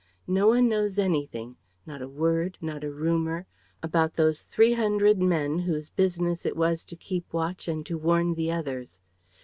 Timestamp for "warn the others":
7.99-8.99